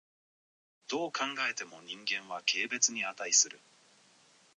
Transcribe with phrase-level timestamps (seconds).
[0.87, 3.59] どう考えても人間は軽蔑に価する。